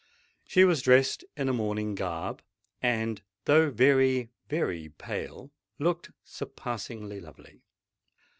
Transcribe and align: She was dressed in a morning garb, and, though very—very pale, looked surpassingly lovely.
She 0.47 0.63
was 0.65 0.81
dressed 0.81 1.23
in 1.37 1.47
a 1.47 1.53
morning 1.53 1.93
garb, 1.93 2.41
and, 2.81 3.21
though 3.45 3.69
very—very 3.69 4.89
pale, 4.97 5.51
looked 5.77 6.09
surpassingly 6.23 7.19
lovely. 7.19 7.61